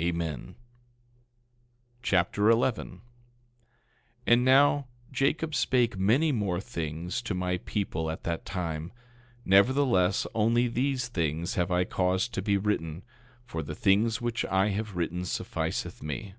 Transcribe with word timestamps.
Amen. 0.00 0.40
2 0.40 0.46
Nephi 0.46 0.56
Chapter 2.02 2.48
11 2.48 2.88
11:1 2.92 3.00
And 4.26 4.42
now, 4.42 4.86
Jacob 5.12 5.54
spake 5.54 5.98
many 5.98 6.32
more 6.32 6.58
things 6.58 7.20
to 7.20 7.34
my 7.34 7.58
people 7.58 8.10
at 8.10 8.22
that 8.24 8.46
time; 8.46 8.92
nevertheless 9.44 10.26
only 10.34 10.68
these 10.68 11.08
things 11.08 11.56
have 11.56 11.70
I 11.70 11.84
caused 11.84 12.32
to 12.32 12.40
be 12.40 12.56
written, 12.56 13.02
for 13.44 13.62
the 13.62 13.74
things 13.74 14.22
which 14.22 14.46
I 14.46 14.68
have 14.68 14.96
written 14.96 15.26
sufficeth 15.26 16.02
me. 16.02 16.32